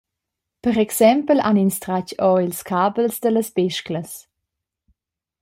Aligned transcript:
Per 0.67 0.71
exempel 0.83 1.43
han 1.47 1.59
ins 1.63 1.77
tratg 1.83 2.07
ora 2.31 2.43
ils 2.47 2.61
cabels 2.69 3.15
dallas 3.23 3.49
besclas. 3.57 4.11